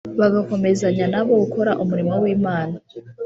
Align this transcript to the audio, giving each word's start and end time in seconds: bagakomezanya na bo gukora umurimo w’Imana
bagakomezanya 0.19 1.05
na 1.13 1.21
bo 1.25 1.33
gukora 1.41 1.71
umurimo 1.83 2.11
w’Imana 2.21 2.75